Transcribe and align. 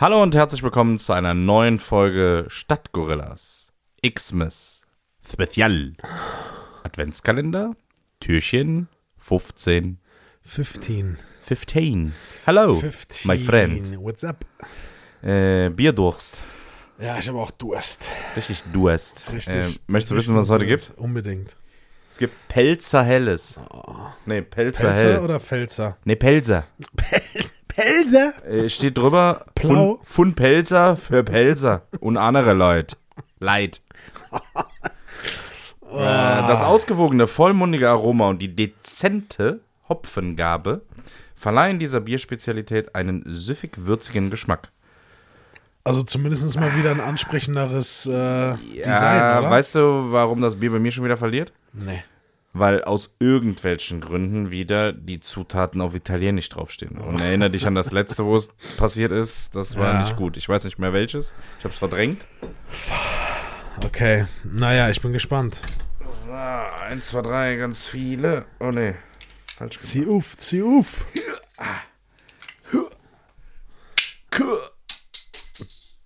Hallo 0.00 0.22
und 0.22 0.36
herzlich 0.36 0.62
willkommen 0.62 0.96
zu 0.96 1.12
einer 1.12 1.34
neuen 1.34 1.80
Folge 1.80 2.44
Stadtgorillas. 2.46 3.72
Xmas 4.00 4.82
Spezial. 5.28 5.94
Adventskalender, 6.84 7.74
Türchen 8.20 8.86
15. 9.16 9.98
15. 10.42 11.18
15. 11.42 12.14
Hello, 12.44 12.76
15. 12.76 13.28
my 13.28 13.38
friend. 13.40 14.00
What's 14.00 14.22
up? 14.22 14.44
Äh, 15.20 15.70
Bierdurst. 15.70 16.44
Ja, 17.00 17.18
ich 17.18 17.26
habe 17.26 17.38
auch 17.38 17.50
Durst. 17.50 18.04
Richtig 18.36 18.62
Durst. 18.72 19.24
Richtig. 19.32 19.56
Äh, 19.56 19.78
möchtest 19.88 20.12
du 20.12 20.14
wissen, 20.14 20.36
was 20.36 20.44
es 20.44 20.50
heute 20.52 20.66
gibt? 20.66 20.92
Unbedingt. 20.96 21.56
Es 22.08 22.18
gibt 22.18 22.34
Pelzer 22.46 23.02
Helles. 23.02 23.58
Nee, 24.26 24.42
Pelzer, 24.42 24.92
Pelzer 24.92 25.14
Hell. 25.14 25.18
oder 25.18 25.40
Pfälzer? 25.40 25.96
Nee, 26.04 26.14
Pelzer. 26.14 26.68
Pelzer? 26.96 27.47
Äh, 27.78 28.68
steht 28.68 28.98
drüber, 28.98 29.46
Blau. 29.54 29.96
Fun, 29.96 29.98
Fun 30.04 30.34
Pelzer 30.34 30.96
für 30.96 31.22
Pelzer 31.24 31.82
und 32.00 32.16
andere 32.16 32.52
Leute. 32.52 32.96
Leid. 33.40 33.80
Äh, 35.90 35.94
das 35.96 36.60
ausgewogene, 36.62 37.26
vollmundige 37.26 37.88
Aroma 37.88 38.28
und 38.28 38.42
die 38.42 38.54
dezente 38.54 39.60
Hopfengabe 39.88 40.82
verleihen 41.34 41.78
dieser 41.78 42.00
Bierspezialität 42.00 42.94
einen 42.94 43.22
süffig-würzigen 43.26 44.28
Geschmack. 44.28 44.68
Also 45.84 46.02
zumindest 46.02 46.60
mal 46.60 46.76
wieder 46.76 46.90
ein 46.90 47.00
ansprechenderes 47.00 48.04
äh, 48.04 48.12
Ja, 48.12 48.56
Design, 48.84 49.38
oder? 49.40 49.50
weißt 49.50 49.76
du, 49.76 50.12
warum 50.12 50.42
das 50.42 50.56
Bier 50.56 50.72
bei 50.72 50.78
mir 50.78 50.90
schon 50.92 51.04
wieder 51.04 51.16
verliert? 51.16 51.54
nee. 51.72 52.02
Weil 52.54 52.82
aus 52.82 53.14
irgendwelchen 53.20 54.00
Gründen 54.00 54.50
wieder 54.50 54.92
die 54.92 55.20
Zutaten 55.20 55.80
auf 55.80 55.94
Italienisch 55.94 56.48
draufstehen. 56.48 56.96
Und 56.98 57.20
erinnere 57.20 57.50
dich 57.50 57.66
an 57.66 57.74
das 57.74 57.92
letzte, 57.92 58.24
wo 58.24 58.36
es 58.36 58.48
passiert 58.78 59.12
ist. 59.12 59.54
Das 59.54 59.76
war 59.76 59.94
Ja. 59.94 60.00
nicht 60.02 60.16
gut. 60.16 60.36
Ich 60.36 60.48
weiß 60.48 60.64
nicht 60.64 60.78
mehr 60.78 60.92
welches. 60.92 61.34
Ich 61.58 61.64
habe 61.64 61.74
es 61.74 61.78
verdrängt. 61.78 62.26
Okay. 63.84 64.26
Naja, 64.44 64.88
ich 64.90 65.00
bin 65.02 65.12
gespannt. 65.12 65.60
So, 66.10 66.32
eins, 66.32 67.08
zwei, 67.08 67.20
drei, 67.22 67.56
ganz 67.56 67.86
viele. 67.86 68.46
Oh 68.60 68.70
nee, 68.70 68.94
falsch 69.56 69.76
gemacht. 69.76 69.86
Zieh 69.90 70.06
auf, 70.08 70.36
zieh 70.38 70.62
auf. 70.62 71.04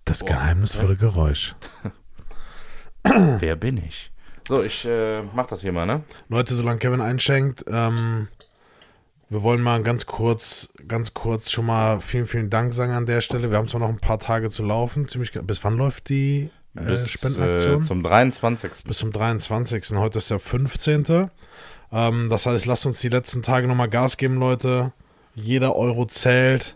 Das 0.05 0.25
geheimnisvolle 0.25 0.95
Geräusch. 0.97 1.55
Wer 3.03 3.55
bin 3.55 3.77
ich? 3.77 4.11
So, 4.47 4.61
ich 4.61 4.85
äh, 4.85 5.21
mach 5.33 5.45
das 5.45 5.61
hier 5.61 5.71
mal, 5.71 5.85
ne? 5.85 6.03
Leute, 6.29 6.55
solange 6.55 6.79
Kevin 6.79 7.01
einschenkt, 7.01 7.63
ähm, 7.67 8.27
wir 9.29 9.41
wollen 9.41 9.61
mal 9.61 9.81
ganz 9.81 10.05
kurz, 10.05 10.69
ganz 10.87 11.13
kurz 11.13 11.49
schon 11.49 11.65
mal 11.65 12.01
vielen, 12.01 12.27
vielen 12.27 12.49
Dank 12.49 12.73
sagen 12.73 12.91
an 12.93 13.05
der 13.05 13.21
Stelle. 13.21 13.49
Wir 13.49 13.57
haben 13.57 13.67
zwar 13.67 13.79
noch 13.79 13.89
ein 13.89 13.99
paar 13.99 14.19
Tage 14.19 14.49
zu 14.49 14.63
laufen, 14.63 15.07
ziemlich. 15.07 15.31
Bis 15.31 15.63
wann 15.63 15.77
läuft 15.77 16.09
die 16.09 16.49
äh, 16.75 16.83
Bis 16.85 17.09
Spendenaktion? 17.09 17.81
äh, 17.81 17.83
zum 17.83 18.03
23. 18.03 18.71
Bis 18.85 18.97
zum 18.97 19.11
23. 19.11 19.95
Heute 19.95 20.17
ist 20.19 20.29
der 20.29 20.39
15. 20.39 21.29
Ähm, 21.91 22.29
das 22.29 22.45
heißt, 22.45 22.65
lasst 22.65 22.85
uns 22.85 22.99
die 22.99 23.09
letzten 23.09 23.43
Tage 23.43 23.67
nochmal 23.67 23.89
Gas 23.89 24.17
geben, 24.17 24.37
Leute. 24.37 24.91
Jeder 25.35 25.75
Euro 25.75 26.05
zählt. 26.05 26.75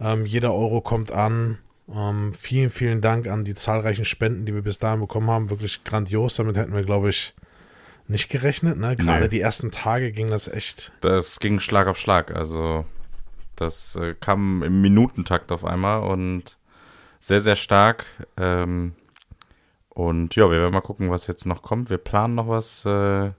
Ähm, 0.00 0.26
jeder 0.26 0.54
Euro 0.54 0.80
kommt 0.80 1.12
an. 1.12 1.58
Ähm, 1.88 2.32
vielen, 2.34 2.70
vielen 2.70 3.00
Dank 3.00 3.26
an 3.26 3.44
die 3.44 3.54
zahlreichen 3.54 4.04
Spenden, 4.04 4.46
die 4.46 4.54
wir 4.54 4.62
bis 4.62 4.78
dahin 4.78 5.00
bekommen 5.00 5.28
haben. 5.30 5.50
Wirklich 5.50 5.84
grandios. 5.84 6.36
Damit 6.36 6.56
hätten 6.56 6.74
wir, 6.74 6.82
glaube 6.84 7.10
ich, 7.10 7.34
nicht 8.08 8.28
gerechnet. 8.28 8.78
Ne? 8.78 8.96
Gerade 8.96 9.22
Nee. 9.24 9.28
die 9.28 9.40
ersten 9.40 9.70
Tage 9.70 10.12
ging 10.12 10.30
das 10.30 10.48
echt. 10.48 10.92
Das 11.00 11.40
ging 11.40 11.60
Schlag 11.60 11.86
auf 11.86 11.98
Schlag. 11.98 12.34
Also, 12.34 12.84
das 13.56 13.96
äh, 13.96 14.14
kam 14.18 14.62
im 14.62 14.80
Minutentakt 14.80 15.50
auf 15.52 15.64
einmal 15.64 16.02
und 16.02 16.56
sehr, 17.20 17.40
sehr 17.40 17.56
stark. 17.56 18.04
Ähm, 18.36 18.94
und 19.88 20.34
ja, 20.36 20.50
wir 20.50 20.60
werden 20.60 20.72
mal 20.72 20.80
gucken, 20.80 21.10
was 21.10 21.26
jetzt 21.26 21.46
noch 21.46 21.62
kommt. 21.62 21.90
Wir 21.90 21.98
planen 21.98 22.34
noch 22.34 22.48
was 22.48 22.84
äh, 22.86 23.30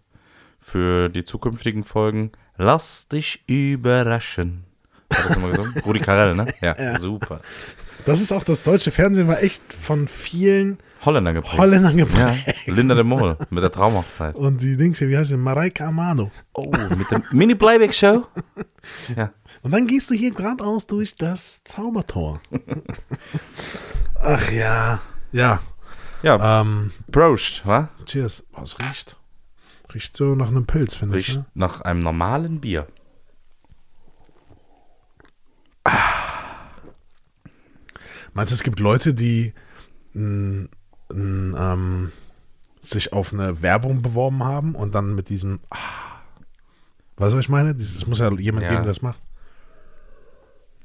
für 0.60 1.10
die 1.10 1.26
zukünftigen 1.26 1.84
Folgen. 1.84 2.32
Lass 2.58 3.08
dich 3.08 3.44
überraschen. 3.48 4.66
Hat 5.12 5.26
das 5.26 5.36
immer 5.38 5.50
gesungen? 5.50 5.74
Rudi 5.86 6.00
Carell, 6.00 6.36
ne? 6.36 6.46
Ja, 6.62 7.00
super. 7.00 7.42
Das 8.06 8.22
ist 8.22 8.32
auch 8.32 8.44
das 8.44 8.64
deutsche 8.64 8.92
Fernsehen, 8.92 9.28
war 9.28 9.42
echt 9.42 9.62
von 9.74 10.08
vielen 10.08 10.78
Holländer 11.06 11.34
geprägt. 11.34 11.58
Holländern 11.58 11.98
Ja, 11.98 12.06
geprägt. 12.06 12.68
Linda 12.68 12.96
de 12.96 13.04
Mol 13.04 13.38
mit 13.50 13.64
der 13.64 13.72
Traumhochzeit. 13.72 14.36
Und 14.36 14.62
die 14.62 14.78
Dings 14.78 15.00
hier, 15.00 15.10
wie 15.10 15.18
heißt 15.18 15.30
sie? 15.32 15.38
Mareike 15.38 15.86
Amado. 15.86 16.32
Oh, 16.54 16.72
mit 16.98 17.12
der 17.12 17.22
Mini-Playback-Show. 17.32 18.26
Ja. 19.16 19.32
Und 19.62 19.72
dann 19.72 19.88
gehst 19.88 20.10
du 20.10 20.14
hier 20.16 20.32
geradeaus 20.32 20.88
durch 20.88 21.16
das 21.16 21.64
Zaubertor. 21.64 22.42
Ach 24.22 24.52
ja. 24.52 25.00
Ja. 25.32 25.60
Ja, 26.22 26.62
Ähm, 26.62 26.92
Prost, 27.12 27.66
wa? 27.66 27.90
cheers. 28.06 28.46
Was 28.54 28.80
riecht? 28.80 29.18
Riecht 29.94 30.16
so 30.16 30.36
nach 30.36 30.48
einem 30.48 30.66
Pilz, 30.66 30.96
finde 30.96 31.20
ich. 31.20 31.28
Riecht 31.30 31.38
Ne? 31.40 31.46
nach 31.54 31.82
einem 31.82 32.00
normalen 32.00 32.62
Bier. 32.62 32.88
Meinst 38.34 38.52
du, 38.52 38.56
es 38.56 38.64
gibt 38.64 38.80
Leute, 38.80 39.14
die 39.14 39.54
n, 40.16 40.70
n, 41.12 41.56
ähm, 41.58 42.12
sich 42.82 43.14
auf 43.14 43.32
eine 43.34 43.62
Werbung 43.62 44.02
beworben 44.02 44.44
haben 44.44 44.76
und 44.76 44.94
dann 44.96 45.16
mit 45.16 45.30
diesem. 45.30 45.60
Ah, 45.70 45.78
weißt 47.18 47.34
du, 47.34 47.38
was 47.38 47.46
ich 47.46 47.50
meine? 47.50 47.72
Es 47.72 48.06
muss 48.08 48.20
ja 48.20 48.32
jemand 48.34 48.64
Ja. 48.64 48.70
geben, 48.70 48.84
der 48.84 48.92
das 48.92 49.02
macht. 49.02 49.20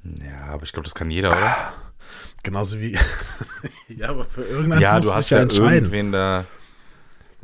Ja, 0.04 0.52
aber 0.52 0.62
ich 0.62 0.72
glaube, 0.72 0.84
das 0.84 0.94
kann 0.94 1.10
jeder, 1.10 1.30
oder? 1.32 1.72
Genauso 2.42 2.78
wie. 2.78 2.96
ja, 3.88 4.10
aber 4.10 4.24
für 4.24 4.42
irgendeinen 4.44 4.80
ja, 4.80 5.00
du 5.00 5.12
hast 5.12 5.30
ja 5.30 5.40
irgendwen 5.40 6.12
da. 6.12 6.44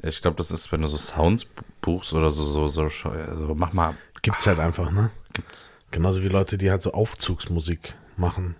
Ich 0.02 0.20
glaube, 0.22 0.36
das 0.36 0.50
ist, 0.50 0.70
wenn 0.70 0.82
du 0.82 0.86
so 0.88 0.96
Sounds 0.96 1.46
buchst 1.80 2.12
oder 2.12 2.30
so, 2.30 2.44
so, 2.44 2.68
so, 2.68 2.88
so 2.88 3.54
mach 3.54 3.72
mal. 3.72 3.94
Gibt's 4.22 4.46
halt 4.46 4.58
einfach, 4.58 4.90
ne? 4.90 5.10
Gibt's. 5.32 5.70
Genauso 5.90 6.22
wie 6.22 6.28
Leute, 6.28 6.58
die 6.58 6.70
halt 6.70 6.82
so 6.82 6.92
Aufzugsmusik 6.92 7.94
machen. 8.16 8.56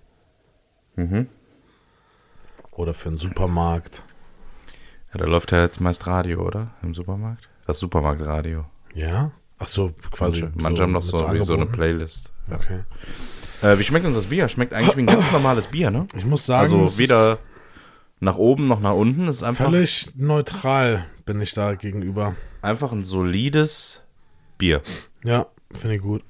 Mhm. 0.97 1.29
Oder 2.73 2.95
für 2.95 3.09
einen 3.09 3.19
Supermarkt. 3.19 4.05
Ja, 5.13 5.21
da 5.21 5.27
läuft 5.27 5.53
ja 5.53 5.61
jetzt 5.63 5.81
meist 5.81 6.07
Radio, 6.07 6.43
oder? 6.45 6.73
Im 6.83 6.95
Supermarkt? 6.95 7.49
Das 7.67 7.79
Supermarktradio. 7.79 8.65
Ja? 8.95 9.33
Ach 9.59 9.69
so, 9.69 9.93
quasi. 10.11 10.43
Manche, 10.43 10.59
manche 10.63 10.83
haben 10.83 10.93
noch 10.93 11.03
so, 11.03 11.19
wie 11.33 11.41
so 11.41 11.55
eine. 11.55 11.67
Playlist. 11.67 12.33
Okay. 12.51 12.81
Äh, 13.63 13.79
wie 13.79 13.85
schmeckt 13.85 14.05
uns 14.05 14.17
das 14.17 14.27
Bier? 14.27 14.49
Schmeckt 14.49 14.73
eigentlich 14.73 14.97
wie 14.97 15.03
ein 15.03 15.07
ganz 15.07 15.31
normales 15.33 15.69
Bier, 15.69 15.91
ne? 15.91 16.07
Ich 16.17 16.25
muss 16.25 16.45
sagen, 16.45 16.73
Also 16.73 16.99
weder 16.99 17.39
nach 18.21 18.37
oben 18.37 18.65
noch 18.65 18.81
nach 18.81 18.95
unten. 18.95 19.29
Ist 19.29 19.43
einfach, 19.43 19.67
völlig 19.67 20.11
neutral 20.17 21.07
bin 21.25 21.41
ich 21.41 21.55
da 21.55 21.75
gegenüber. 21.75 22.35
einfach 22.61 22.93
ein 22.93 23.05
solides 23.05 24.03
Bier. 24.59 24.83
Ja, 25.23 25.47
finde 25.73 25.97
ich 25.97 26.03
gut. 26.03 26.23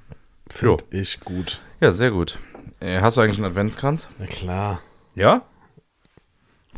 Finde 0.50 0.84
ich 0.90 1.20
gut. 1.20 1.62
Ja, 1.80 1.90
sehr 1.90 2.10
gut. 2.10 2.38
Äh, 2.84 3.00
hast 3.00 3.16
du 3.16 3.22
eigentlich 3.22 3.38
einen 3.38 3.46
Adventskranz? 3.46 4.08
Na 4.18 4.26
klar. 4.26 4.80
Ja? 5.14 5.42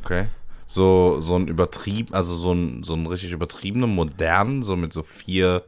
Okay. 0.02 0.26
So, 0.66 1.20
so 1.20 1.36
ein 1.36 1.48
übertrieben, 1.48 2.14
also 2.14 2.34
so 2.36 2.52
ein, 2.52 2.82
so 2.84 2.94
ein 2.94 3.06
richtig 3.06 3.32
übertriebenen, 3.32 3.90
modernen, 3.90 4.62
so 4.62 4.76
mit 4.76 4.92
so 4.92 5.02
vier 5.02 5.64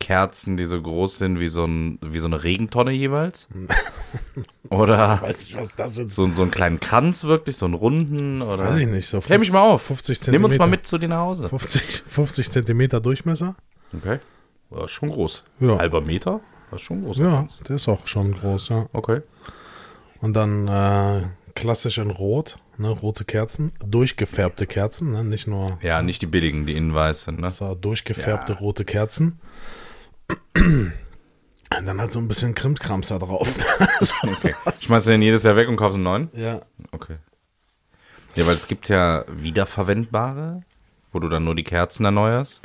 Kerzen, 0.00 0.56
die 0.56 0.64
so 0.64 0.80
groß 0.80 1.18
sind 1.18 1.38
wie 1.40 1.48
so, 1.48 1.64
ein, 1.64 1.98
wie 2.04 2.18
so 2.18 2.26
eine 2.26 2.42
Regentonne 2.42 2.90
jeweils. 2.92 3.48
Oder 4.70 5.22
Weißt 5.22 5.52
du, 5.52 5.58
was 5.58 5.76
das 5.76 5.98
ist? 5.98 6.14
so, 6.14 6.28
so 6.32 6.42
einen 6.42 6.50
kleinen 6.50 6.80
Kranz 6.80 7.24
wirklich, 7.24 7.56
so 7.56 7.66
einen 7.66 7.74
runden 7.74 8.42
oder. 8.42 8.64
Weiß 8.70 8.80
ich 8.80 8.86
nicht. 8.88 9.08
So 9.08 9.20
Klär 9.20 9.38
mich 9.38 9.50
mal 9.52 9.60
auf. 9.62 9.82
50 9.82 10.18
Nimm 10.18 10.24
Zentimeter. 10.24 10.44
uns 10.44 10.58
mal 10.58 10.66
mit 10.66 10.86
zu 10.86 10.98
dir 10.98 11.08
nach 11.08 11.18
Hause. 11.20 11.48
50, 11.48 12.02
50 12.06 12.50
Zentimeter 12.50 13.00
Durchmesser? 13.00 13.56
Okay. 13.96 14.18
Das 14.70 14.84
ist 14.84 14.90
schon 14.92 15.08
groß. 15.08 15.44
Ja. 15.60 15.78
Halber 15.78 16.00
Meter? 16.00 16.40
Das 16.70 16.80
ist 16.80 16.86
schon 16.86 17.02
groß. 17.02 17.18
Ja, 17.18 17.46
der 17.68 17.76
ist 17.76 17.88
auch 17.88 18.06
schon 18.06 18.34
groß, 18.34 18.68
ja. 18.68 18.86
Okay. 18.92 19.22
Und 20.20 20.34
dann 20.34 20.66
äh, 20.68 21.22
klassisch 21.54 21.98
in 21.98 22.10
Rot, 22.10 22.58
ne, 22.76 22.88
rote 22.90 23.24
Kerzen, 23.24 23.72
durchgefärbte 23.84 24.66
Kerzen, 24.66 25.12
ne, 25.12 25.22
nicht 25.24 25.46
nur 25.46 25.78
Ja, 25.82 26.02
nicht 26.02 26.22
die 26.22 26.26
billigen, 26.26 26.66
die 26.66 26.76
innen 26.76 26.94
weiß 26.94 27.24
sind, 27.24 27.40
ne? 27.40 27.50
so 27.50 27.74
durchgefärbte 27.74 28.54
Ja. 28.54 28.58
rote 28.58 28.84
Kerzen. 28.84 29.38
Und 30.56 31.84
dann 31.86 32.00
halt 32.00 32.12
so 32.12 32.18
ein 32.18 32.28
bisschen 32.28 32.54
Krimskrams 32.54 33.08
da 33.08 33.18
drauf. 33.18 33.52
so, 34.00 34.14
Okay. 34.22 34.54
Schmeißt 34.76 35.06
du 35.06 35.10
den 35.12 35.22
jedes 35.22 35.42
Jahr 35.42 35.56
weg 35.56 35.68
und 35.68 35.76
kaufst 35.76 35.96
einen 35.96 36.04
neuen? 36.04 36.28
Ja, 36.34 36.62
Okay. 36.92 37.16
Ja, 38.34 38.46
weil 38.46 38.54
es 38.54 38.66
gibt 38.68 38.88
ja 38.88 39.24
wiederverwendbare, 39.28 40.62
wo 41.12 41.18
du 41.18 41.28
dann 41.28 41.44
nur 41.44 41.54
die 41.56 41.64
Kerzen 41.64 42.04
erneuerst. 42.04 42.62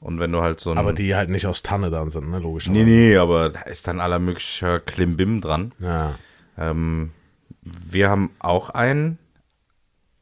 Und 0.00 0.18
wenn 0.18 0.32
du 0.32 0.42
halt 0.42 0.60
so 0.60 0.70
ein. 0.72 0.78
aber 0.78 0.92
die 0.92 1.14
halt 1.14 1.30
nicht 1.30 1.46
aus 1.46 1.62
Tanne 1.62 1.90
dann 1.90 2.10
sind, 2.10 2.28
ne, 2.30 2.38
logisch. 2.38 2.68
Nee, 2.68 2.84
nee, 2.84 3.16
aber 3.16 3.50
da 3.50 3.60
ist 3.62 3.86
dann 3.88 4.00
aller 4.00 4.18
möglicher 4.18 4.80
Klimbim 4.80 5.40
dran. 5.40 5.72
Ja. 5.78 6.16
Ähm, 6.58 7.12
wir 7.62 8.08
haben 8.10 8.30
auch 8.38 8.70
einen, 8.70 9.18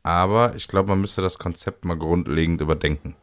aber 0.03 0.55
ich 0.57 0.69
glaube, 0.69 0.91
man 0.91 1.01
müsste 1.01 1.23
das 1.23 1.39
Konzept 1.39 1.85
mal 1.85 1.97
grundlegend 1.97 2.61
überdenken. 2.61 3.17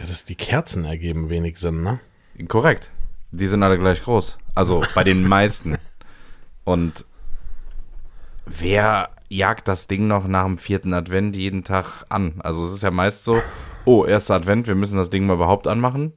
ja, 0.00 0.06
dass 0.06 0.24
die 0.24 0.34
Kerzen 0.34 0.84
ergeben 0.84 1.28
wenig 1.28 1.58
Sinn, 1.58 1.82
ne? 1.82 2.00
Korrekt. 2.48 2.90
Die 3.30 3.46
sind 3.46 3.62
alle 3.62 3.78
gleich 3.78 4.02
groß. 4.02 4.38
Also 4.54 4.82
bei 4.94 5.04
den 5.04 5.26
meisten. 5.26 5.76
Und 6.64 7.04
wer 8.46 9.10
jagt 9.28 9.68
das 9.68 9.86
Ding 9.86 10.06
noch 10.06 10.26
nach 10.26 10.44
dem 10.44 10.58
vierten 10.58 10.94
Advent 10.94 11.36
jeden 11.36 11.64
Tag 11.64 12.04
an? 12.08 12.40
Also 12.40 12.64
es 12.64 12.72
ist 12.72 12.82
ja 12.82 12.90
meist 12.90 13.24
so, 13.24 13.42
oh, 13.84 14.04
erster 14.04 14.34
Advent, 14.34 14.66
wir 14.68 14.74
müssen 14.74 14.96
das 14.96 15.10
Ding 15.10 15.26
mal 15.26 15.34
überhaupt 15.34 15.66
anmachen. 15.66 16.12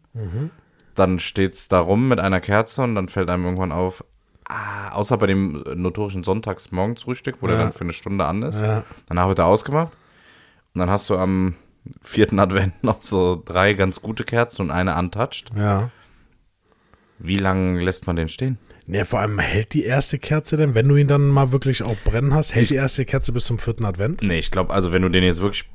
Dann 0.95 1.19
steht 1.19 1.55
es 1.55 1.67
da 1.67 1.79
rum 1.79 2.07
mit 2.07 2.19
einer 2.19 2.39
Kerze 2.41 2.83
und 2.83 2.95
dann 2.95 3.07
fällt 3.09 3.29
einem 3.29 3.45
irgendwann 3.45 3.71
auf, 3.71 4.03
ah, 4.45 4.89
außer 4.91 5.17
bei 5.17 5.27
dem 5.27 5.63
notorischen 5.75 6.23
Sonntagsmorgensfrühstück, 6.23 7.37
wo 7.41 7.47
der 7.47 7.57
Ja. 7.57 7.63
dann 7.63 7.73
für 7.73 7.81
eine 7.81 7.93
Stunde 7.93 8.25
an 8.25 8.43
ist. 8.43 8.61
Ja. 8.61 8.83
Danach 9.07 9.27
wird 9.27 9.39
er 9.39 9.45
ausgemacht. 9.45 9.93
Und 10.73 10.79
dann 10.79 10.89
hast 10.89 11.09
du 11.09 11.17
am 11.17 11.55
vierten 12.01 12.39
Advent 12.39 12.73
noch 12.83 13.01
so 13.01 13.41
drei 13.43 13.73
ganz 13.73 14.01
gute 14.01 14.23
Kerzen 14.23 14.63
und 14.63 14.71
eine 14.71 14.97
untouched. 14.97 15.49
Ja. 15.55 15.89
Wie 17.19 17.37
lange 17.37 17.81
lässt 17.81 18.07
man 18.07 18.15
den 18.15 18.29
stehen? 18.29 18.57
Ne, 18.87 19.05
vor 19.05 19.19
allem 19.19 19.37
hält 19.39 19.73
die 19.73 19.83
erste 19.83 20.17
Kerze 20.17 20.57
denn, 20.57 20.73
wenn 20.73 20.87
du 20.87 20.95
ihn 20.95 21.07
dann 21.07 21.27
mal 21.27 21.51
wirklich 21.51 21.83
auch 21.83 21.95
brennen 22.03 22.33
hast, 22.33 22.55
hält 22.55 22.71
die 22.71 22.75
erste 22.75 23.05
Kerze 23.05 23.31
bis 23.31 23.45
zum 23.45 23.59
vierten 23.59 23.85
Advent? 23.85 24.21
Nee, 24.23 24.39
ich 24.39 24.49
glaube, 24.51 24.73
also 24.73 24.91
wenn 24.91 25.03
du 25.03 25.09
den 25.09 25.23
jetzt 25.23 25.39
wirklich 25.41 25.69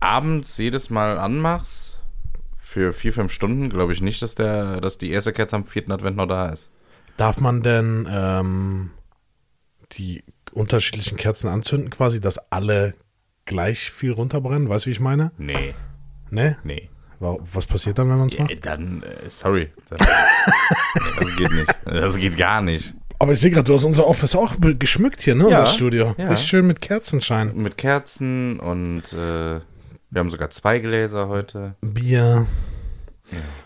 abends 0.00 0.56
jedes 0.58 0.88
Mal 0.88 1.18
anmachst, 1.18 1.98
für 2.58 2.92
vier, 2.94 3.12
fünf 3.12 3.32
Stunden, 3.32 3.68
glaube 3.68 3.92
ich 3.92 4.00
nicht, 4.00 4.22
dass 4.22 4.34
der, 4.34 4.80
dass 4.80 4.96
die 4.96 5.10
erste 5.10 5.32
Kerze 5.32 5.56
am 5.56 5.64
vierten 5.64 5.92
Advent 5.92 6.16
noch 6.16 6.26
da 6.26 6.48
ist. 6.48 6.70
Darf 7.16 7.40
man 7.40 7.62
denn 7.62 8.08
ähm, 8.10 8.90
die 9.92 10.24
unterschiedlichen 10.52 11.16
Kerzen 11.16 11.48
anzünden, 11.48 11.90
quasi, 11.90 12.20
dass 12.20 12.38
alle 12.50 12.94
gleich 13.44 13.90
viel 13.90 14.12
runterbrennen? 14.12 14.68
Weißt 14.68 14.86
du, 14.86 14.88
wie 14.88 14.92
ich 14.92 15.00
meine? 15.00 15.32
Nee, 15.38 15.74
Ne? 16.30 16.56
nee. 16.64 16.88
Wa- 17.20 17.38
Was 17.52 17.66
passiert 17.66 17.98
dann, 17.98 18.08
wenn 18.08 18.18
man 18.18 18.26
es 18.28 18.34
Ja, 18.34 18.42
macht? 18.44 18.64
dann, 18.66 19.02
äh, 19.02 19.28
sorry. 19.30 19.70
Das, 19.90 20.00
nee, 20.94 21.10
das 21.20 21.36
geht 21.36 21.52
nicht. 21.52 21.74
Das 21.84 22.16
geht 22.16 22.36
gar 22.36 22.62
nicht. 22.62 22.94
Aber 23.18 23.32
ich 23.34 23.40
sehe 23.40 23.50
gerade, 23.50 23.64
du 23.64 23.74
hast 23.74 23.84
unser 23.84 24.06
Office 24.08 24.34
auch 24.34 24.56
geschmückt 24.78 25.20
hier, 25.22 25.34
ne? 25.36 25.48
Ja, 25.48 25.60
Unser 25.60 25.66
Studio. 25.72 26.14
ja. 26.18 26.30
Richtig 26.30 26.48
schön 26.48 26.66
mit 26.66 26.80
Kerzenschein. 26.80 27.54
Mit 27.54 27.76
Kerzen 27.78 28.58
und 28.58 29.12
äh, 29.12 29.60
wir 30.10 30.18
haben 30.18 30.30
sogar 30.30 30.50
zwei 30.50 30.80
Gläser 30.80 31.28
heute. 31.28 31.76
Bier. 31.82 32.46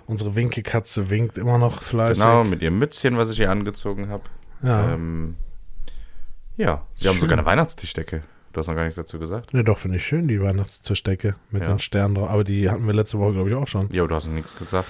Unsere 0.07 0.35
Winkelkatze 0.37 1.11
winkt 1.11 1.39
immer 1.39 1.59
noch 1.59 1.83
fleißig. 1.83 2.23
Genau, 2.23 2.45
mit 2.45 2.63
ihrem 2.63 2.79
Mützchen, 2.79 3.17
was 3.17 3.31
ich 3.31 3.37
hier 3.37 3.51
angezogen 3.51 4.09
habe. 4.09 4.23
Ja. 4.63 4.93
Ähm, 4.95 5.37
ja, 6.57 6.67
wir 6.99 7.09
haben 7.11 7.15
Schön. 7.17 7.21
sogar 7.21 7.39
eine 7.39 7.47
Weihnachtstischdecke. 7.47 8.23
Du 8.53 8.61
hast 8.61 8.69
noch 8.69 8.75
gar 8.75 8.85
nichts 8.85 8.97
dazu 8.97 9.19
gesagt. 9.19 9.53
Ne, 9.53 9.63
doch, 9.65 9.77
finde 9.79 9.99
ich 9.99 10.07
schön, 10.07 10.29
die 10.29 10.41
Weihnachtstischdecke 10.41 11.35
mit 11.51 11.63
Ja. 11.63 11.69
den 11.69 11.79
Sternen 11.79 12.15
drauf. 12.15 12.31
Aber 12.31 12.43
die 12.45 12.71
hatten 12.71 12.87
wir 12.87 12.95
letzte 12.95 13.19
Woche, 13.19 13.35
glaube 13.35 13.51
ich, 13.51 13.55
auch 13.55 13.69
schon. 13.69 13.91
Jo, 13.93 14.07
du 14.07 14.15
hast 14.15 14.27
noch 14.27 14.33
nichts 14.33 14.57
gesagt. 14.57 14.89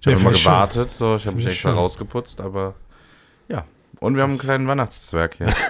Ich 0.00 0.06
Nee, 0.06 0.12
habe 0.14 0.22
immer 0.22 0.30
ich 0.30 0.38
schön. 0.38 0.50
gewartet, 0.52 0.90
so, 0.90 1.14
ich 1.16 1.26
habe 1.26 1.36
mich 1.36 1.46
extra 1.46 1.68
schön. 1.70 1.78
rausgeputzt, 1.78 2.40
aber 2.40 2.74
ja. 3.48 3.66
Und 4.00 4.16
wir 4.16 4.22
haben 4.22 4.30
einen 4.30 4.38
kleinen 4.38 4.66
Weihnachtszwerg 4.66 5.34
hier. 5.36 5.52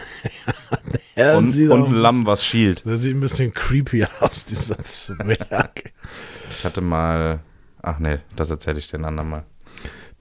Ja, 1.14 1.36
und 1.36 1.54
und 1.68 1.88
ein 1.88 1.92
Lamm, 1.94 2.24
was 2.24 2.42
schielt. 2.42 2.86
Der 2.86 2.96
sieht 2.96 3.14
ein 3.14 3.20
bisschen 3.20 3.52
creepy 3.52 4.06
aus, 4.20 4.46
dieser 4.46 4.82
Zwerg. 4.82 5.92
Ich 6.56 6.64
hatte 6.64 6.80
mal. 6.80 7.40
Ach 7.82 7.98
nee, 7.98 8.18
das 8.36 8.50
erzähle 8.50 8.78
ich 8.78 8.90
den 8.90 9.04
anderen 9.04 9.28
mal. 9.30 9.44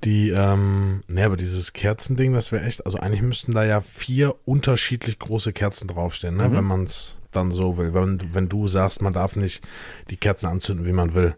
Die, 0.03 0.29
ähm, 0.31 1.03
ne, 1.07 1.25
aber 1.25 1.37
dieses 1.37 1.73
Kerzending, 1.73 2.33
das 2.33 2.51
wäre 2.51 2.63
echt, 2.65 2.85
also 2.87 2.97
eigentlich 2.97 3.21
müssten 3.21 3.51
da 3.51 3.63
ja 3.63 3.81
vier 3.81 4.35
unterschiedlich 4.45 5.19
große 5.19 5.53
Kerzen 5.53 5.87
draufstehen, 5.87 6.37
ne, 6.37 6.51
wenn 6.51 6.63
man 6.63 6.85
es 6.85 7.19
dann 7.31 7.51
so 7.51 7.77
will. 7.77 7.93
Wenn, 7.93 8.17
du- 8.17 8.33
wenn 8.33 8.49
du 8.49 8.67
sagst, 8.67 9.01
man 9.03 9.13
darf 9.13 9.35
nicht 9.35 9.63
die 10.09 10.17
Kerzen 10.17 10.47
anzünden, 10.47 10.85
wie 10.87 10.91
man 10.91 11.13
will. 11.13 11.35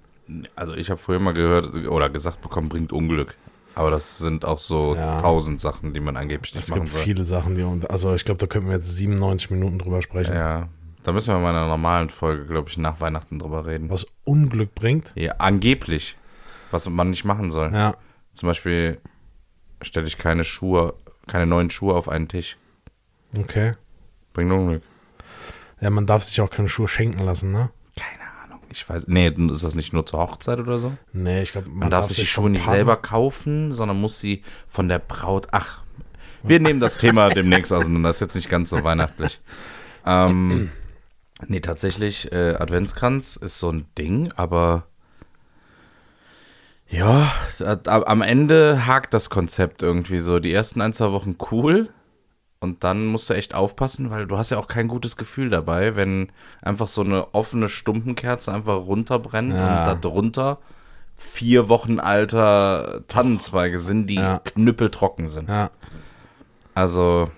Also 0.56 0.74
ich 0.76 0.90
habe 0.90 1.02
früher 1.02 1.20
mal 1.20 1.34
gehört 1.34 1.74
oder 1.88 2.10
gesagt 2.10 2.42
bekommen, 2.42 2.70
bringt 2.70 2.94
Unglück. 2.94 3.36
Aber 3.76 3.92
das 3.92 4.18
sind 4.20 4.46
auch 4.46 4.60
so 4.60 4.96
Ja. 4.96 5.20
tausend 5.20 5.60
Sachen, 5.60 5.94
die 5.94 6.00
man 6.00 6.16
angeblich 6.16 6.56
nicht 6.56 6.64
Es 6.64 6.70
machen 6.70 6.84
gibt 6.84 6.94
soll. 6.94 7.02
viele 7.04 7.26
Sachen, 7.26 7.56
die, 7.56 7.64
und 7.64 7.90
also 7.92 8.14
ich 8.16 8.24
glaube, 8.24 8.38
da 8.40 8.48
könnten 8.48 8.70
wir 8.70 8.78
jetzt 8.78 8.96
97 8.96 9.52
Minuten 9.52 9.78
drüber 9.80 10.02
sprechen. 10.02 10.34
Ja, 10.36 10.70
da 11.04 11.12
müssen 11.12 11.34
wir 11.34 11.40
mal 11.40 11.52
in 11.52 11.56
einer 11.58 11.68
normalen 11.68 12.10
Folge, 12.10 12.46
glaube 12.46 12.70
ich, 12.70 12.78
nach 12.78 13.00
Weihnachten 13.02 13.40
drüber 13.40 13.66
reden. 13.66 13.90
Was 13.90 14.06
Unglück 14.24 14.74
bringt. 14.76 15.12
Ja, 15.16 15.34
angeblich, 15.38 16.18
was 16.72 16.90
man 16.90 17.10
nicht 17.10 17.26
machen 17.26 17.52
soll. 17.52 17.72
Ja, 17.74 17.96
Zum 18.34 18.48
Beispiel 18.48 19.00
stelle 19.82 20.08
ich 20.08 20.18
keine 20.18 20.44
Schuhe, 20.44 20.94
keine 21.28 21.46
neuen 21.46 21.70
Schuhe 21.70 21.94
auf 21.96 22.10
einen 22.10 22.28
Tisch. 22.28 22.58
okay. 23.38 23.74
Bringt 24.34 24.52
Unglück. 24.52 24.82
Ja, 25.80 25.90
man 25.92 26.08
darf 26.08 26.24
sich 26.24 26.40
auch 26.42 26.50
keine 26.50 26.68
Schuhe 26.68 26.88
schenken 26.88 27.20
lassen, 27.24 27.52
ne? 27.52 27.70
Keine 27.96 28.24
Ahnung. 28.44 28.60
Ich 28.72 28.88
weiß. 28.90 29.08
Nee, 29.08 29.28
ist 29.52 29.64
das 29.64 29.76
nicht 29.76 29.94
nur 29.94 30.06
zur 30.08 30.20
Hochzeit 30.22 30.58
oder 30.58 30.80
so? 30.80 30.98
Nee, 31.12 31.44
ich 31.44 31.52
glaube, 31.52 31.70
man, 31.70 31.80
Man 31.80 31.90
darf 31.92 32.06
sich 32.06 32.18
die 32.18 32.26
Schuhe 32.26 32.50
nicht 32.50 32.66
selber 32.66 32.96
kaufen, 32.96 33.74
sondern 33.74 34.00
muss 34.02 34.20
sie 34.20 34.42
von 34.68 34.88
der 34.88 34.98
Braut. 35.00 35.50
Ach, 35.52 35.84
wir 36.42 36.60
nehmen 36.60 36.80
das 36.80 36.98
Thema 36.98 37.30
demnächst 37.36 37.72
auseinander. 37.72 38.10
Das 38.10 38.16
ist 38.16 38.22
jetzt 38.22 38.36
nicht 38.36 38.50
ganz 38.50 38.72
so 38.72 38.84
weihnachtlich. 38.84 39.40
Ähm, 40.06 40.72
nee, 41.48 41.60
tatsächlich, 41.60 42.32
äh, 42.32 42.56
Adventskranz 42.56 43.36
ist 43.36 43.60
so 43.60 43.72
ein 43.72 43.86
Ding, 43.98 44.32
aber 44.36 44.88
ja, 46.90 47.32
am 47.86 48.22
Ende 48.22 48.86
hakt 48.86 49.14
das 49.14 49.30
Konzept 49.30 49.82
irgendwie 49.82 50.20
so. 50.20 50.40
Die 50.40 50.54
ersten 50.54 50.82
ein, 50.82 50.94
zwei 50.94 51.12
Wochen 51.12 51.36
cool. 51.52 51.90
Und 52.60 52.84
dann 52.86 53.08
musst 53.08 53.30
du 53.30 53.34
echt 53.34 53.56
aufpassen, 53.56 54.10
weil 54.10 54.26
du 54.26 54.38
hast 54.38 54.52
ja 54.52 54.58
auch 54.58 54.68
kein 54.70 54.88
gutes 54.88 55.18
Gefühl 55.18 55.50
dabei, 55.50 55.98
wenn 55.98 56.32
einfach 56.62 56.88
so 56.88 57.02
eine 57.02 57.34
offene 57.34 57.68
Stumpenkerze 57.68 58.54
einfach 58.54 58.76
runterbrennt 58.78 59.54
Ja. 59.54 59.92
und 59.92 60.06
darunter 60.06 60.60
vier 61.18 61.68
Wochen 61.68 62.00
alter 62.00 63.02
Tannenzweige 63.10 63.80
sind, 63.80 64.08
die 64.08 64.16
Ja. 64.16 64.40
knüppeltrocken 64.40 65.28
sind. 65.28 65.50
Ja. 65.50 65.72
Also, 66.74 67.30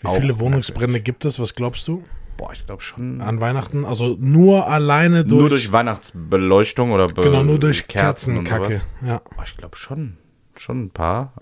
Wie 0.00 0.08
viele 0.20 0.38
Wohnungsbrände 0.38 1.00
gibt 1.00 1.24
es? 1.24 1.38
Was 1.40 1.54
glaubst 1.54 1.88
du 1.88 2.04
boah, 2.36 2.52
ich 2.52 2.66
glaube 2.66 2.82
schon. 2.82 3.20
an 3.20 3.40
Weihnachten? 3.40 3.84
Also 3.84 4.16
nur 4.18 4.68
alleine 4.68 5.24
durch. 5.24 5.40
nur 5.40 5.48
durch 5.48 5.72
Weihnachtsbeleuchtung 5.72 6.92
oder 6.92 7.08
Be 7.08 7.22
genau, 7.22 7.42
nur 7.42 7.58
durch 7.58 7.88
Kerzen 7.88 8.36
und 8.38 8.44
Kerzenkacke. 8.44 8.84
Ja. 9.06 9.22
Boah, 9.34 9.44
ich 9.44 9.56
glaube 9.56 9.76
schon. 9.76 10.18
Schon 10.56 10.84
ein 10.84 10.90
paar. 10.90 11.32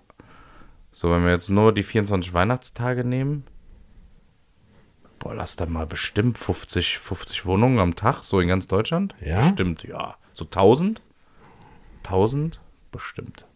So, 0.93 1.11
wenn 1.11 1.25
wir 1.25 1.31
jetzt 1.31 1.49
nur 1.49 1.73
die 1.73 1.83
24 1.83 2.33
Weihnachtstage 2.35 3.05
nehmen. 3.05 3.45
Boah, 5.19 5.35
lass 5.35 5.57
da 5.57 5.67
mal 5.67 5.87
bestimmt 5.87 6.39
50, 6.39 6.99
50 6.99 7.47
Wohnungen 7.47 7.79
am 7.79 7.95
Tag, 7.95 8.23
so 8.23 8.41
in 8.41 8.49
ganz 8.49 8.67
Deutschland. 8.67 9.15
Ja? 9.25 9.37
Bestimmt, 9.37 9.85
ja. 9.85 10.17
So 10.33 10.45
1000? 10.45 11.03
1000? 12.05 12.61
Bestimmt. 12.91 13.47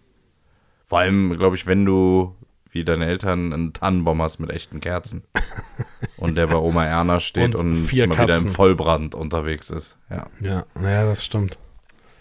Vor 0.84 0.98
allem, 0.98 1.36
glaube 1.36 1.56
ich, 1.56 1.66
wenn 1.66 1.84
du 1.84 2.36
wie 2.74 2.84
deine 2.84 3.06
Eltern 3.06 3.52
einen 3.52 3.72
Tannenbaum 3.72 4.20
hast 4.20 4.40
mit 4.40 4.50
echten 4.50 4.80
Kerzen. 4.80 5.22
und 6.24 6.34
der 6.36 6.46
bei 6.46 6.56
Oma 6.56 6.84
Erna 6.84 7.20
steht 7.20 7.54
Und 7.54 7.56
und, 7.56 8.08
mal 8.08 8.18
wieder 8.18 8.36
im 8.38 8.48
Vollbrand 8.48 9.14
unterwegs 9.14 9.70
ist. 9.70 9.98
Ja. 10.10 10.26
Ja, 10.40 10.66
naja, 10.74 11.04
das 11.04 11.24
stimmt. 11.24 11.58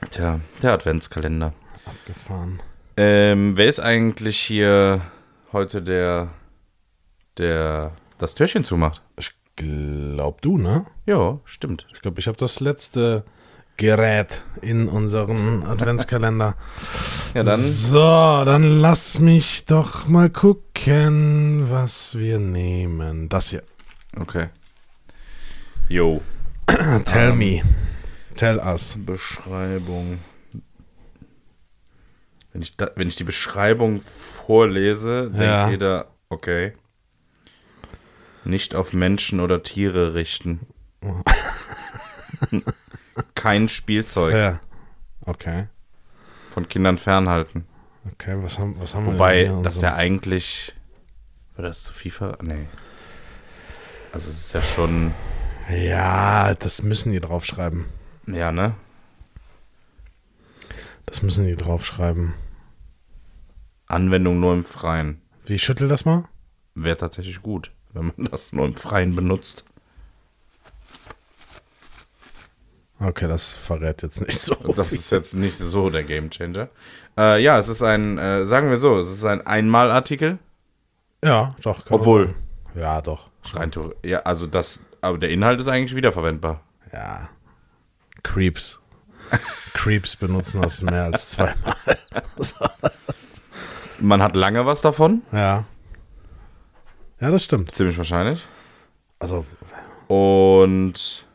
Tja, 0.10 0.39
der 0.62 0.74
Adventskalender. 0.74 1.53
Abgefahren. 1.86 2.62
Ähm, 2.98 3.57
wer 3.57 3.67
ist 3.67 3.79
eigentlich 3.79 4.38
hier 4.38 5.01
heute 5.51 5.81
der, 5.81 6.29
der 7.38 7.93
das 8.17 8.36
Türchen 8.36 8.63
zumacht? 8.63 9.01
Ich 9.17 9.31
glaub 9.55 10.41
du, 10.41 10.57
ne? 10.57 10.86
Ja, 11.05 11.39
stimmt. 11.45 11.88
Ich 11.93 12.01
glaube, 12.01 12.19
ich 12.19 12.27
habe 12.27 12.38
das 12.38 12.60
letzte 12.60 13.24
Gerät 13.77 14.43
in 14.62 14.88
unseren 14.88 15.63
Adventskalender. 15.63 16.55
Ja, 17.33 17.43
dann. 17.43 17.60
So, 17.60 17.98
dann 18.45 18.79
lass 18.79 19.19
mich 19.19 19.65
doch 19.65 20.07
mal 20.07 20.29
gucken, 20.29 21.72
was 21.72 22.17
wir 22.17 22.38
nehmen. 22.38 23.29
Das 23.29 23.50
hier. 23.50 23.63
Okay. 24.20 24.50
Jo. 25.89 26.22
Tell 27.05 27.32
Ähm. 27.32 27.38
me. 27.38 27.62
Tell 28.36 28.60
us. 28.60 28.98
Beschreibung. 29.00 30.20
Wenn 32.51 32.62
ich, 32.62 32.77
da, 32.77 32.91
wenn 32.96 33.08
ich 33.08 33.15
die 33.15 33.24
Beschreibung 33.24 34.01
vorlese, 34.01 35.24
denkt 35.32 35.39
Ja. 35.41 35.70
jeder, 35.70 36.08
okay. 36.29 36.74
Nicht 38.43 38.75
auf 38.75 38.93
Menschen 38.93 39.39
oder 39.39 39.63
Tiere 39.63 40.13
richten. 40.13 40.60
Kein 43.36 43.67
Spielzeug. 43.70 44.32
Fair. 44.32 44.60
Okay. 45.25 45.67
Von 46.51 46.67
Kindern 46.67 46.98
fernhalten. 46.98 47.65
Okay, 48.12 48.36
was 48.38 48.60
haben, 48.60 48.79
was 48.79 48.93
haben 48.96 49.05
wir 49.05 49.13
Wobei, 49.13 49.43
denn 49.46 49.53
hier? 49.55 49.63
das 49.63 49.75
Also- 49.75 49.86
ja 49.88 49.96
eigentlich. 49.96 50.74
War 51.55 51.63
das 51.65 51.84
zu 51.84 51.93
FIFA? 51.93 52.38
Nee. 52.41 52.65
Also, 54.13 54.29
es 54.29 54.41
ist 54.41 54.53
ja 54.53 54.62
schon. 54.62 55.12
Ja, 55.70 56.53
das 56.53 56.84
müssen 56.84 57.12
die 57.12 57.20
draufschreiben. 57.20 57.86
Ja, 58.27 58.51
ne? 58.51 58.75
Das 61.08 61.24
müssen 61.24 61.48
die 61.48 61.55
draufschreiben. 61.55 62.36
Anwendung 63.88 64.39
nur 64.39 64.53
im 64.53 64.65
Freien. 64.65 65.20
Wie 65.46 65.58
schüttel 65.58 65.88
das 65.88 66.05
mal? 66.05 66.25
Wäre 66.75 66.98
tatsächlich 66.98 67.41
gut, 67.41 67.72
wenn 67.93 68.13
man 68.15 68.27
das 68.29 68.53
nur 68.53 68.65
im 68.65 68.75
Freien 68.75 69.15
benutzt. 69.15 69.65
Okay, 73.00 73.27
das 73.27 73.55
verrät 73.55 74.03
jetzt 74.03 74.22
nicht 74.22 74.39
so. 74.39 74.53
Das 74.75 74.89
viel. 74.89 75.00
ist 75.00 75.12
jetzt 75.12 75.34
nicht 75.34 75.58
so 75.58 75.89
der 75.89 76.03
Gamechanger. 76.03 76.70
Äh, 77.17 77.41
ja, 77.41 77.58
es 77.58 77.67
ist 77.67 77.82
ein, 77.82 78.20
äh, 78.20 78.46
sagen 78.46 78.70
wir 78.70 78.77
so, 78.77 79.00
es 79.00 79.10
ist 79.10 79.25
ein 79.25 79.46
Einmalartikel. 79.48 80.38
ja, 81.24 81.50
doch. 81.63 81.84
kann 81.84 81.98
man 81.98 82.00
Obwohl. 82.01 82.36
Ja, 82.75 83.01
doch. 83.01 83.32
Rein 83.51 83.71
ja, 84.03 84.19
also 84.19 84.47
das, 84.47 84.83
aber 85.01 85.17
der 85.17 85.29
Inhalt 85.29 85.59
ist 85.59 85.67
eigentlich 85.67 85.95
wiederverwendbar. 85.95 86.62
Ja. 86.91 87.29
Creeps. 88.23 88.79
Creeps 89.73 90.15
benutzen 90.15 90.62
das 90.62 90.81
mehr 90.81 91.03
als 91.05 91.31
zweimal. 91.31 91.75
Man 94.00 94.21
hat 94.21 94.35
lange 94.35 94.65
was 94.65 94.81
davon, 94.81 95.21
Ja. 95.31 95.65
Ja, 97.19 97.31
das 97.31 97.45
stimmt. 97.45 97.71
ziemlich 97.71 97.97
wahrscheinlich. 97.97 98.45
Also, 99.19 99.45
Und 100.07 101.25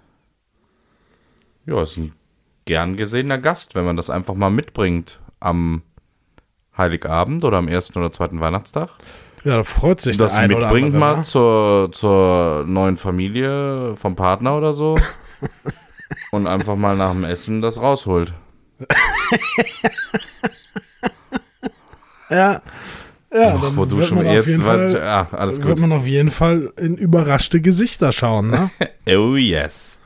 ja, 1.65 1.83
ist 1.83 1.97
ein 1.97 2.13
gern 2.67 2.97
gesehener 2.99 3.39
Gast, 3.39 3.75
wenn 3.75 3.87
man 3.87 3.97
das 3.97 4.11
einfach 4.11 4.35
mal 4.35 4.51
mitbringt 4.51 5.19
am 5.41 5.83
Heiligabend 6.77 7.43
oder 7.45 7.57
am 7.57 7.69
ersten 7.69 7.99
oder 7.99 8.13
zweiten 8.13 8.41
Weihnachtstag. 8.41 8.91
Ja, 9.45 9.57
da 9.57 9.63
freut 9.65 10.01
sich 10.01 10.17
das 10.17 10.35
der 10.35 10.43
eine 10.43 10.57
oder 10.57 10.67
mitbringt 10.67 10.95
andere. 10.95 11.01
mal 11.01 11.17
ne? 11.19 11.23
zur, 11.25 11.91
zur 11.93 12.65
neuen 12.67 12.97
Familie 12.97 13.95
vom 13.97 14.17
Partner 14.17 14.57
oder 14.57 14.73
so. 14.73 14.97
und 16.33 16.47
einfach 16.47 16.77
mal 16.77 16.97
nach 16.97 17.13
dem 17.13 17.25
Essen 17.25 17.61
das 17.63 17.81
rausholt. 17.81 18.33
Ja. 22.31 22.63
Ja, 23.33 23.57
Ach, 23.59 23.77
wo 23.77 23.85
du 23.85 23.99
wird 23.99 24.09
schon 24.09 24.19
man 24.19 24.27
auf 24.27 24.33
jetzt 24.35 24.47
jeden 24.47 24.67
weiß 24.67 24.91
ich, 24.91 24.97
Fall, 24.97 25.03
ja, 25.05 25.29
alles 25.33 25.59
wird 25.59 25.69
gut. 25.69 25.81
man 25.81 25.93
auf 25.93 26.07
jeden 26.07 26.31
Fall 26.31 26.73
in 26.77 26.97
überraschte 26.97 27.61
Gesichter 27.61 28.11
schauen, 28.13 28.49
ne? 28.51 28.71
Oh 29.19 29.35
yes. 29.37 30.01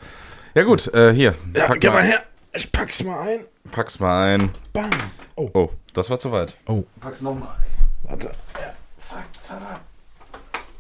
Ja 0.55 0.65
gut, 0.65 0.93
äh, 0.93 1.13
hier. 1.15 1.35
ja, 1.57 1.67
pack 1.67 1.81
geh 1.81 1.89
mal 1.89 2.03
her. 2.03 2.23
Ich 2.53 2.71
pack's 2.73 3.03
mal 3.05 3.21
ein. 3.21 3.41
Pack's 3.71 4.01
mal 4.01 4.35
ein. 4.35 4.51
Bam. 4.73 4.91
Oh, 5.37 5.51
Oh, 5.55 5.71
das 5.95 6.11
war 6.11 6.19
zu 6.19 6.33
weit. 6.33 6.55
oh. 6.67 6.83
Pack's 7.01 7.21
nochmal 7.23 7.49
Warte. 8.03 8.31
Ja, 8.61 8.73
zack, 9.03 9.25
zack. 9.41 9.81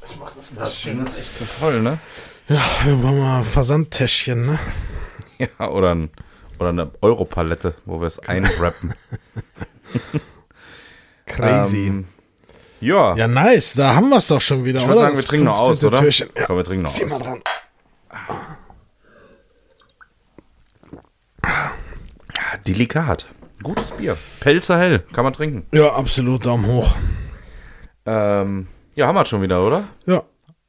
Ich 0.05 0.17
mach 0.19 0.31
das 0.35 0.55
Das 0.55 0.83
Ding 0.83 1.05
ist 1.05 1.19
echt 1.19 1.39
zu 1.39 1.45
voll, 1.45 1.81
ne? 1.81 1.99
Ja, 2.49 2.61
wir 2.85 2.95
brauchen 2.97 3.21
mal 3.21 3.43
Versandtäschchen, 3.45 4.47
ne? 4.47 4.59
Ja, 5.39 5.69
oder, 5.69 5.95
ein, 5.95 6.11
oder 6.59 6.69
eine 6.71 6.91
Europalette, 7.01 7.75
wo 7.85 8.01
wir 8.01 8.07
es 8.07 8.19
einwrappen. 8.19 8.95
Crazy. 11.27 11.87
Ähm, 11.87 12.09
ja, 12.81 13.15
ja, 13.17 13.29
nice. 13.29 13.75
Da 13.75 13.95
haben 13.95 14.09
wir 14.09 14.17
es 14.19 14.27
doch 14.27 14.41
schon 14.41 14.65
wieder, 14.65 14.81
ich 14.81 14.87
würde 14.87 15.01
sagen, 15.01 15.17
wir 15.17 15.25
trinken 15.25 15.47
noch 15.47 15.59
aus, 15.59 15.81
15. 15.81 15.89
oder? 15.89 15.99
Türchen. 16.01 16.29
Ja. 16.37 16.47
Komm, 16.47 16.57
wir 16.57 16.65
trinken 16.65 16.83
noch 16.83 16.91
Zieh 16.91 17.05
mal 17.05 17.13
aus. 17.13 17.19
dran. 17.23 17.43
Delikat. 22.67 23.27
Gutes 23.63 23.93
Bier. 23.93 24.17
Pelzer 24.41 24.79
hell, 24.79 24.99
kann 25.13 25.25
man 25.25 25.33
trinken. 25.33 25.67
Ja, 25.73 25.93
absolut. 25.95 26.47
Daumen 26.47 26.67
hoch. 26.67 26.95
Ähm, 28.07 28.67
ja, 28.95 29.07
haben 29.07 29.15
wir 29.15 29.25
schon 29.27 29.43
wieder, 29.43 29.65
oder? 29.67 29.85
Ja. 30.07 30.25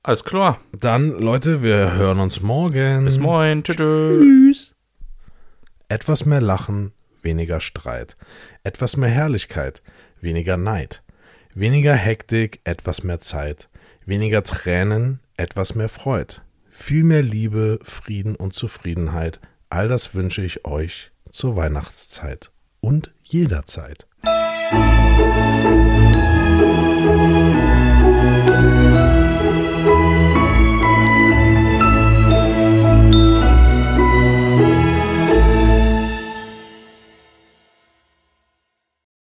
Alles 0.05 0.25
klar. 0.25 0.59
Dann, 0.73 1.11
Leute, 1.11 1.63
wir 1.63 1.93
hören 1.93 2.19
uns 2.19 2.41
morgen. 2.41 3.05
Bis 3.05 3.19
moin. 3.19 3.63
Tschüss. 3.63 3.77
Tschüss. 3.77 4.75
Etwas 5.87 6.25
mehr 6.25 6.41
Lachen, 6.41 6.91
weniger 7.21 7.61
Streit. 7.61 8.17
Etwas 8.63 8.97
mehr 8.97 9.09
Herrlichkeit, 9.09 9.81
weniger 10.19 10.57
Neid. 10.57 11.03
Weniger 11.53 11.93
Hektik, 11.93 12.59
etwas 12.65 13.03
mehr 13.03 13.21
Zeit. 13.21 13.69
Weniger 14.05 14.43
Tränen, 14.43 15.21
etwas 15.37 15.75
mehr 15.75 15.89
Freud. 15.89 16.41
Viel 16.69 17.05
mehr 17.05 17.23
Liebe, 17.23 17.79
Frieden 17.83 18.35
und 18.35 18.53
Zufriedenheit. 18.53 19.39
All 19.69 19.87
das 19.87 20.15
wünsche 20.15 20.41
ich 20.43 20.65
euch 20.65 21.11
zur 21.31 21.55
Weihnachtszeit 21.55 22.51
und 22.81 23.13
jederzeit. 23.21 24.07